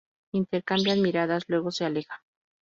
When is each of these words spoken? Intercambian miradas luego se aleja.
Intercambian 0.31 1.03
miradas 1.03 1.43
luego 1.47 1.69
se 1.69 1.85
aleja. 1.85 2.23